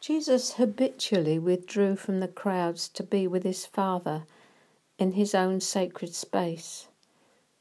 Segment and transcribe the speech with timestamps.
[0.00, 4.24] Jesus habitually withdrew from the crowds to be with his Father
[4.96, 6.86] in his own sacred space.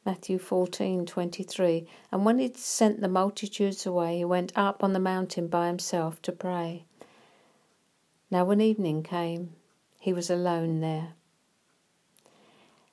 [0.06, 5.48] Matthew 14:23 And when he'd sent the multitudes away he went up on the mountain
[5.48, 6.86] by himself to pray.
[8.30, 9.56] Now when evening came
[10.00, 11.16] he was alone there.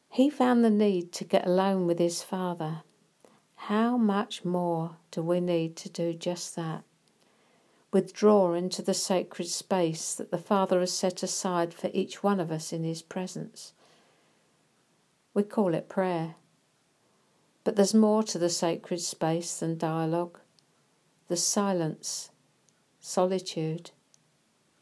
[0.09, 2.83] He found the need to get alone with his Father.
[3.57, 6.85] How much more do we need to do just that?
[7.95, 12.51] Withdraw into the sacred space that the Father has set aside for each one of
[12.51, 13.73] us in His presence.
[15.33, 16.35] We call it prayer.
[17.63, 20.41] But there's more to the sacred space than dialogue.
[21.29, 22.33] There's silence,
[22.99, 23.93] solitude,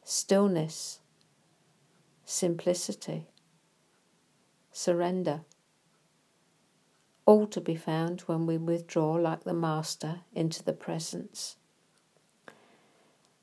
[0.03, 1.01] stillness,
[2.25, 3.27] simplicity,
[4.73, 5.42] surrender.
[7.27, 11.56] All to be found when we withdraw like the Master into the presence.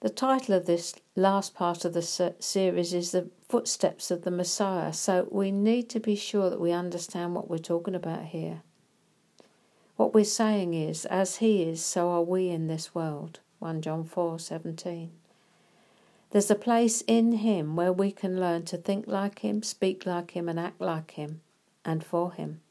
[0.02, 4.94] The title of this last part of the series is The Footsteps of the Messiah,
[4.94, 8.62] so we need to be sure that we understand what we're talking about here.
[9.98, 13.42] What we're saying is, as He is, so are we in this world.
[13.60, 15.12] 1 John 4 17.
[16.32, 20.32] There's a place in Him where we can learn to think like Him, speak like
[20.32, 21.42] Him, and act like Him,
[21.84, 22.62] and for Him.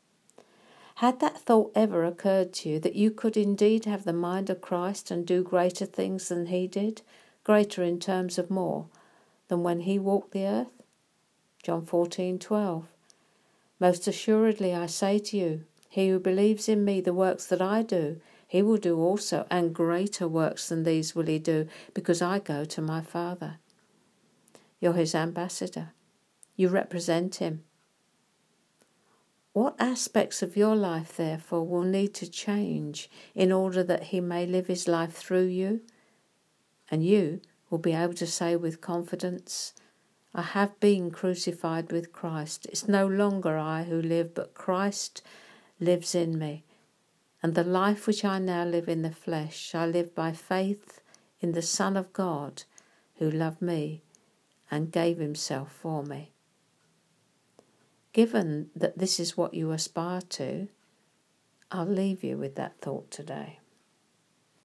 [0.98, 4.60] Had that thought ever occurred to you that you could indeed have the mind of
[4.60, 7.02] Christ and do greater things than he did,
[7.44, 8.88] greater in terms of more,
[9.46, 10.82] than when he walked the earth?
[11.62, 12.86] John 14:12
[13.78, 17.84] Most assuredly I say to you, he who believes in me the works that I
[17.84, 22.40] do, he will do also, and greater works than these will he do, because I
[22.40, 23.58] go to my Father.
[24.80, 25.92] You're his ambassador.
[26.56, 27.62] You represent him.
[29.58, 34.46] What aspects of your life, therefore, will need to change in order that He may
[34.46, 35.80] live His life through you?
[36.92, 39.72] And you will be able to say with confidence,
[40.32, 42.66] I have been crucified with Christ.
[42.66, 45.22] It's no longer I who live, but Christ
[45.80, 46.62] lives in me.
[47.42, 51.00] And the life which I now live in the flesh, I live by faith
[51.40, 52.62] in the Son of God
[53.16, 54.04] who loved me
[54.70, 56.30] and gave himself for me.
[58.12, 60.68] Given that this is what you aspire to,
[61.70, 63.58] I'll leave you with that thought today.